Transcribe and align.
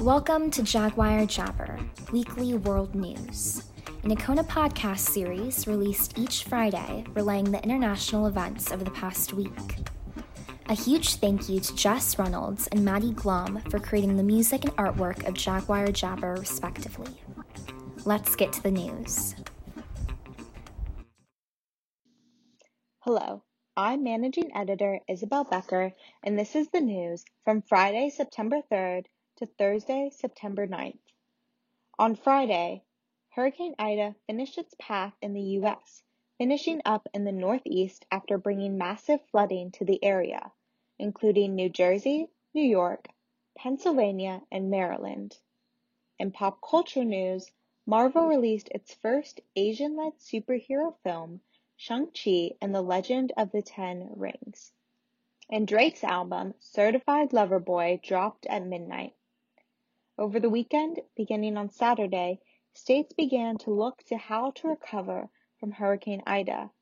Welcome 0.00 0.52
to 0.52 0.62
Jaguar 0.62 1.26
Jabber, 1.26 1.76
weekly 2.12 2.54
world 2.54 2.94
news, 2.94 3.64
an 4.04 4.14
Akona 4.14 4.46
podcast 4.46 5.00
series 5.00 5.66
released 5.66 6.16
each 6.16 6.44
Friday 6.44 7.04
relaying 7.14 7.50
the 7.50 7.60
international 7.64 8.26
events 8.26 8.70
of 8.70 8.84
the 8.84 8.92
past 8.92 9.32
week. 9.32 9.50
A 10.68 10.74
huge 10.74 11.16
thank 11.16 11.48
you 11.48 11.58
to 11.58 11.74
Jess 11.74 12.16
Reynolds 12.16 12.68
and 12.68 12.84
Maddie 12.84 13.10
Glom 13.10 13.60
for 13.70 13.80
creating 13.80 14.16
the 14.16 14.22
music 14.22 14.64
and 14.64 14.76
artwork 14.76 15.26
of 15.26 15.34
Jaguar 15.34 15.88
Jabber, 15.88 16.36
respectively. 16.38 17.20
Let's 18.04 18.36
get 18.36 18.52
to 18.52 18.62
the 18.62 18.70
news. 18.70 19.34
Hello, 23.00 23.42
I'm 23.76 24.04
Managing 24.04 24.54
Editor 24.54 25.00
Isabel 25.08 25.42
Becker, 25.42 25.92
and 26.22 26.38
this 26.38 26.54
is 26.54 26.68
the 26.68 26.80
news 26.80 27.24
from 27.44 27.62
Friday, 27.62 28.10
September 28.10 28.60
3rd 28.72 29.06
to 29.38 29.46
Thursday, 29.46 30.10
September 30.10 30.66
9th. 30.66 30.98
On 31.96 32.16
Friday, 32.16 32.82
Hurricane 33.30 33.76
Ida 33.78 34.16
finished 34.26 34.58
its 34.58 34.74
path 34.80 35.14
in 35.22 35.32
the 35.32 35.40
U.S., 35.40 36.02
finishing 36.38 36.82
up 36.84 37.06
in 37.14 37.22
the 37.22 37.30
Northeast 37.30 38.04
after 38.10 38.36
bringing 38.36 38.78
massive 38.78 39.20
flooding 39.30 39.70
to 39.72 39.84
the 39.84 40.02
area, 40.02 40.50
including 40.98 41.54
New 41.54 41.68
Jersey, 41.68 42.28
New 42.52 42.64
York, 42.64 43.06
Pennsylvania, 43.56 44.42
and 44.50 44.70
Maryland. 44.70 45.38
In 46.18 46.32
pop 46.32 46.60
culture 46.60 47.04
news, 47.04 47.48
Marvel 47.86 48.26
released 48.26 48.68
its 48.70 48.94
first 48.94 49.40
Asian 49.54 49.96
led 49.96 50.18
superhero 50.18 50.96
film 51.04 51.40
Shang-Chi 51.76 52.56
and 52.60 52.74
the 52.74 52.82
Legend 52.82 53.32
of 53.36 53.52
the 53.52 53.62
Ten 53.62 54.10
Rings. 54.16 54.72
And 55.48 55.66
Drake's 55.66 56.02
album, 56.02 56.54
Certified 56.58 57.32
Lover 57.32 57.60
Boy, 57.60 58.00
dropped 58.02 58.46
at 58.46 58.66
midnight. 58.66 59.14
Over 60.20 60.40
the 60.40 60.50
weekend, 60.50 61.00
beginning 61.14 61.56
on 61.56 61.70
Saturday, 61.70 62.40
states 62.72 63.12
began 63.12 63.56
to 63.58 63.70
look 63.70 64.02
to 64.06 64.16
how 64.16 64.50
to 64.50 64.66
recover 64.66 65.30
from 65.60 65.70
Hurricane 65.70 66.24
Ida. 66.26 66.72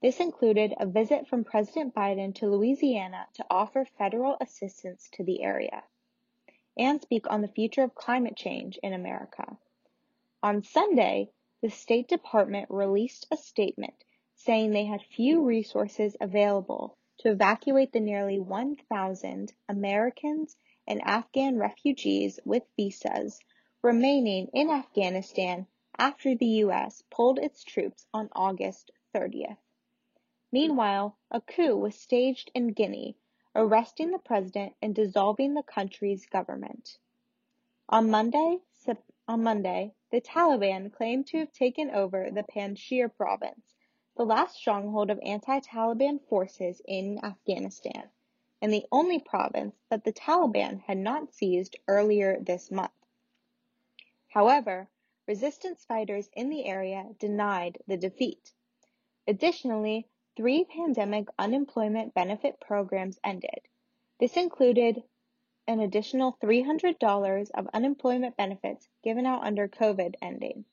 This 0.00 0.20
included 0.20 0.72
a 0.78 0.86
visit 0.86 1.26
from 1.26 1.42
President 1.42 1.92
Biden 1.92 2.32
to 2.36 2.46
Louisiana 2.46 3.26
to 3.34 3.44
offer 3.50 3.84
federal 3.84 4.36
assistance 4.40 5.10
to 5.14 5.24
the 5.24 5.42
area 5.42 5.82
and 6.78 7.02
speak 7.02 7.28
on 7.28 7.42
the 7.42 7.48
future 7.48 7.82
of 7.82 7.96
climate 7.96 8.36
change 8.36 8.78
in 8.80 8.92
America. 8.92 9.58
On 10.40 10.62
Sunday, 10.62 11.32
the 11.62 11.70
State 11.70 12.06
Department 12.06 12.70
released 12.70 13.26
a 13.32 13.36
statement 13.36 14.04
saying 14.36 14.70
they 14.70 14.84
had 14.84 15.02
few 15.02 15.42
resources 15.42 16.16
available 16.20 16.96
to 17.18 17.32
evacuate 17.32 17.92
the 17.92 17.98
nearly 17.98 18.38
1,000 18.38 19.52
Americans 19.68 20.56
and 20.86 21.00
Afghan 21.02 21.58
refugees 21.58 22.38
with 22.44 22.62
visas 22.76 23.40
remaining 23.82 24.48
in 24.52 24.70
Afghanistan 24.70 25.66
after 25.98 26.34
the 26.34 26.46
U.S. 26.64 27.02
pulled 27.10 27.38
its 27.38 27.62
troops 27.64 28.06
on 28.12 28.28
August 28.32 28.90
30th. 29.14 29.58
Meanwhile, 30.50 31.16
a 31.30 31.40
coup 31.40 31.76
was 31.76 31.98
staged 31.98 32.50
in 32.54 32.72
Guinea, 32.72 33.16
arresting 33.54 34.10
the 34.10 34.18
president 34.18 34.74
and 34.82 34.94
dissolving 34.94 35.54
the 35.54 35.62
country's 35.62 36.26
government. 36.26 36.98
On 37.88 38.10
Monday, 38.10 38.58
on 39.26 39.42
Monday, 39.42 39.94
the 40.10 40.20
Taliban 40.20 40.92
claimed 40.92 41.26
to 41.28 41.38
have 41.38 41.52
taken 41.52 41.90
over 41.90 42.30
the 42.30 42.42
Panjshir 42.44 43.14
province 43.16 43.74
the 44.16 44.24
last 44.24 44.56
stronghold 44.56 45.10
of 45.10 45.18
anti-Taliban 45.22 46.20
forces 46.28 46.80
in 46.86 47.18
Afghanistan, 47.24 48.08
and 48.62 48.72
the 48.72 48.86
only 48.92 49.18
province 49.18 49.74
that 49.90 50.04
the 50.04 50.12
Taliban 50.12 50.80
had 50.82 50.98
not 50.98 51.32
seized 51.32 51.76
earlier 51.88 52.38
this 52.40 52.70
month. 52.70 52.92
However, 54.28 54.88
resistance 55.26 55.84
fighters 55.84 56.28
in 56.32 56.50
the 56.50 56.64
area 56.64 57.14
denied 57.18 57.78
the 57.86 57.96
defeat. 57.96 58.52
Additionally, 59.26 60.06
three 60.36 60.64
pandemic 60.64 61.28
unemployment 61.38 62.14
benefit 62.14 62.60
programs 62.60 63.18
ended. 63.24 63.60
This 64.18 64.36
included 64.36 65.02
an 65.66 65.80
additional 65.80 66.36
$300 66.42 67.50
of 67.52 67.68
unemployment 67.72 68.36
benefits 68.36 68.88
given 69.02 69.24
out 69.24 69.44
under 69.44 69.66
COVID 69.66 70.14
ending. 70.20 70.64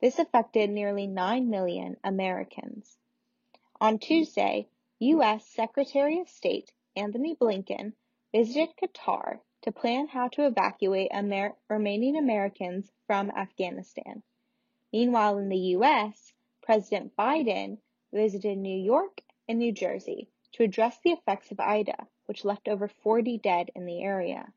This 0.00 0.18
affected 0.18 0.70
nearly 0.70 1.06
9 1.06 1.48
million 1.48 1.96
Americans. 2.04 2.98
On 3.80 3.98
Tuesday, 3.98 4.68
U.S. 4.98 5.46
Secretary 5.46 6.20
of 6.20 6.28
State 6.28 6.72
Antony 6.96 7.34
Blinken 7.34 7.94
visited 8.32 8.76
Qatar 8.76 9.40
to 9.62 9.72
plan 9.72 10.06
how 10.06 10.28
to 10.28 10.46
evacuate 10.46 11.10
Amer- 11.12 11.56
remaining 11.68 12.16
Americans 12.16 12.92
from 13.06 13.30
Afghanistan. 13.30 14.22
Meanwhile, 14.92 15.38
in 15.38 15.48
the 15.48 15.58
U.S., 15.78 16.32
President 16.62 17.16
Biden 17.16 17.78
visited 18.12 18.58
New 18.58 18.78
York 18.78 19.20
and 19.48 19.58
New 19.58 19.72
Jersey 19.72 20.28
to 20.52 20.62
address 20.62 20.98
the 21.00 21.10
effects 21.10 21.50
of 21.50 21.58
Ida, 21.58 22.06
which 22.26 22.44
left 22.44 22.68
over 22.68 22.86
40 22.86 23.38
dead 23.38 23.70
in 23.74 23.86
the 23.86 24.02
area. 24.02 24.52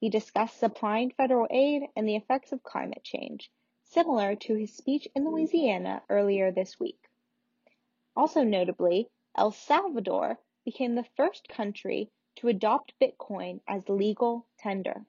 He 0.00 0.08
discussed 0.08 0.58
supplying 0.58 1.10
federal 1.10 1.46
aid 1.50 1.88
and 1.94 2.08
the 2.08 2.16
effects 2.16 2.52
of 2.52 2.62
climate 2.62 3.04
change 3.04 3.50
similar 3.84 4.34
to 4.34 4.54
his 4.54 4.76
speech 4.76 5.06
in 5.14 5.24
Louisiana 5.24 6.02
earlier 6.08 6.50
this 6.50 6.80
week. 6.80 7.08
Also 8.16 8.42
notably, 8.42 9.08
El 9.36 9.52
Salvador 9.52 10.38
became 10.64 10.94
the 10.94 11.08
first 11.16 11.48
country 11.48 12.10
to 12.36 12.48
adopt 12.48 12.98
Bitcoin 13.00 13.60
as 13.66 13.88
legal 13.88 14.46
tender. 14.58 15.04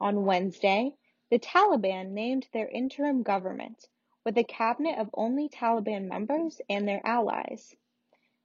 On 0.00 0.24
Wednesday, 0.24 0.94
the 1.30 1.38
Taliban 1.38 2.10
named 2.10 2.48
their 2.52 2.68
interim 2.68 3.22
government 3.22 3.88
with 4.24 4.38
a 4.38 4.44
cabinet 4.44 4.98
of 4.98 5.10
only 5.14 5.48
Taliban 5.48 6.08
members 6.08 6.60
and 6.68 6.86
their 6.86 7.00
allies. 7.04 7.76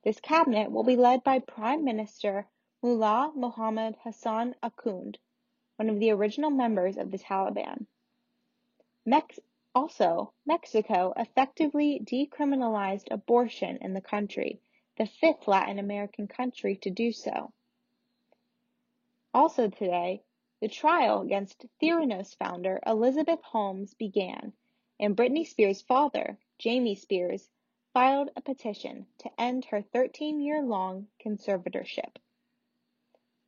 This 0.03 0.19
cabinet 0.19 0.71
will 0.71 0.83
be 0.83 0.95
led 0.95 1.23
by 1.23 1.39
Prime 1.39 1.83
Minister 1.83 2.47
Mullah 2.81 3.31
Mohammad 3.35 3.95
Hassan 4.03 4.55
Akhund, 4.61 5.15
one 5.77 5.89
of 5.89 5.99
the 5.99 6.11
original 6.11 6.49
members 6.49 6.97
of 6.97 7.11
the 7.11 7.17
Taliban. 7.17 7.85
Mex- 9.05 9.39
also, 9.73 10.33
Mexico 10.45 11.13
effectively 11.15 11.99
decriminalized 12.03 13.09
abortion 13.09 13.77
in 13.77 13.93
the 13.93 14.01
country, 14.01 14.59
the 14.97 15.05
fifth 15.05 15.47
Latin 15.47 15.79
American 15.79 16.27
country 16.27 16.75
to 16.77 16.89
do 16.89 17.11
so. 17.11 17.51
Also 19.33 19.69
today, 19.69 20.23
the 20.61 20.67
trial 20.67 21.21
against 21.21 21.65
Theranos 21.81 22.35
founder 22.35 22.79
Elizabeth 22.85 23.41
Holmes 23.41 23.95
began, 23.95 24.53
and 24.99 25.17
Britney 25.17 25.47
Spears' 25.47 25.81
father, 25.81 26.37
Jamie 26.59 26.95
Spears, 26.95 27.49
filed 27.93 28.29
a 28.35 28.41
petition 28.41 29.07
to 29.17 29.41
end 29.41 29.65
her 29.65 29.81
13 29.81 30.39
year 30.39 30.61
long 30.61 31.07
conservatorship. 31.19 32.17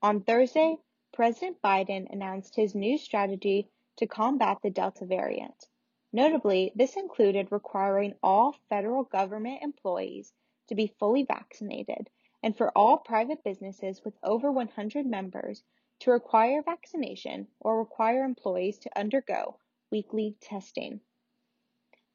On 0.01 0.22
Thursday, 0.22 0.77
President 1.13 1.62
Biden 1.62 2.12
announced 2.12 2.56
his 2.56 2.75
new 2.75 2.97
strategy 2.97 3.69
to 3.97 4.07
combat 4.07 4.57
the 4.62 4.69
Delta 4.69 5.06
variant. 5.06 5.67
Notably, 6.12 6.72
this 6.75 6.97
included 6.97 7.51
requiring 7.51 8.16
all 8.22 8.56
federal 8.69 9.03
government 9.03 9.63
employees 9.63 10.33
to 10.68 10.76
be 10.76 10.96
fully 11.00 11.24
vaccinated 11.24 12.09
and 12.44 12.56
for 12.56 12.72
all 12.78 12.98
private 12.98 13.44
businesses 13.44 14.03
with 14.03 14.14
over 14.24 14.52
100 14.52 15.06
members 15.06 15.64
to 16.00 16.12
require 16.12 16.62
vaccination 16.62 17.48
or 17.59 17.80
require 17.80 18.24
employees 18.24 18.78
to 18.80 19.00
undergo 19.00 19.58
weekly 19.92 20.36
testing. 20.42 21.00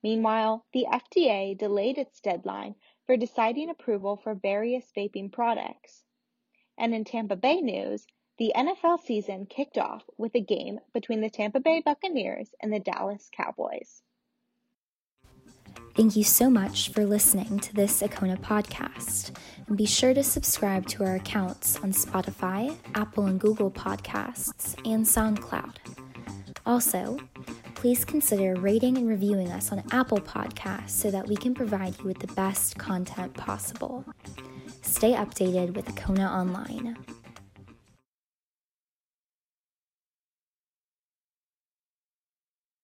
Meanwhile, 0.03 0.65
the 0.73 0.87
FDA 0.91 1.57
delayed 1.57 1.99
its 1.99 2.21
deadline 2.21 2.75
for 3.07 3.17
deciding 3.17 3.71
approval 3.71 4.17
for 4.17 4.35
various 4.35 4.91
vaping 4.97 5.33
products. 5.33 6.05
And 6.79 6.95
in 6.95 7.05
Tampa 7.05 7.37
Bay 7.37 7.61
news, 7.61 8.07
the 8.39 8.53
NFL 8.57 9.01
season 9.01 9.47
kicked 9.47 9.77
off 9.77 10.09
with 10.17 10.35
a 10.35 10.41
game 10.41 10.81
between 10.95 11.21
the 11.21 11.29
Tampa 11.29 11.61
Bay 11.61 11.83
Buccaneers 11.85 12.55
and 12.61 12.73
the 12.73 12.81
Dallas 12.81 13.29
Cowboys. 13.33 14.03
Thank 16.01 16.17
you 16.17 16.25
so 16.25 16.49
much 16.49 16.89
for 16.93 17.05
listening 17.05 17.61
to 17.61 17.75
this 17.75 18.01
Akona 18.01 18.39
podcast. 18.39 19.33
And 19.67 19.77
be 19.77 19.85
sure 19.85 20.15
to 20.15 20.23
subscribe 20.23 20.87
to 20.87 21.05
our 21.05 21.17
accounts 21.17 21.77
on 21.81 21.93
Spotify, 21.93 22.75
Apple 22.95 23.27
and 23.27 23.39
Google 23.39 23.71
Podcasts, 23.71 24.75
and 24.91 25.05
SoundCloud. 25.05 25.77
Also, 26.65 27.19
please 27.75 28.07
consider 28.07 28.55
rating 28.55 28.97
and 28.97 29.07
reviewing 29.07 29.53
us 29.53 29.73
on 29.73 29.83
Apple 29.93 30.23
Podcasts 30.23 30.89
so 30.89 31.11
that 31.11 31.29
we 31.29 31.37
can 31.37 31.53
provide 31.53 31.99
you 31.99 32.07
with 32.07 32.19
the 32.21 32.29
best 32.29 32.79
content 32.79 33.35
possible. 33.35 34.03
Stay 34.81 35.13
updated 35.13 35.75
with 35.75 35.85
Akona 35.85 36.31
Online. 36.31 36.97